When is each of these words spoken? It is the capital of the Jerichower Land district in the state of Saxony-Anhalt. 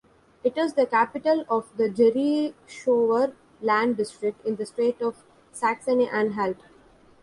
It 0.43 0.57
is 0.57 0.73
the 0.73 0.87
capital 0.87 1.45
of 1.47 1.77
the 1.77 1.87
Jerichower 1.87 3.35
Land 3.61 3.97
district 3.97 4.43
in 4.43 4.55
the 4.55 4.65
state 4.65 4.99
of 4.99 5.23
Saxony-Anhalt. 5.51 6.57